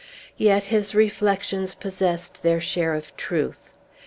Yet 0.35 0.63
his 0.63 0.95
reflections 0.95 1.75
possessed 1.75 2.41
their 2.41 2.59
share 2.59 2.95
of 2.95 3.15
truth. 3.17 3.69